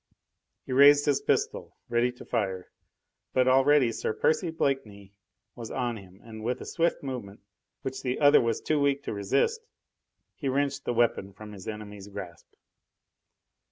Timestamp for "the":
8.01-8.19, 10.85-10.93